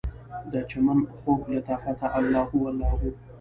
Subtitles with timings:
[0.53, 3.09] دچمن خوږ لطافته، الله هو الله هو